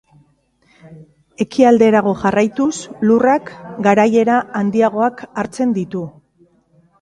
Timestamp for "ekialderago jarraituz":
1.43-2.71